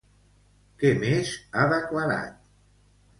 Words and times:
Què 0.83 0.93
més 1.03 1.33
ha 1.61 1.65
declarat? 1.73 2.41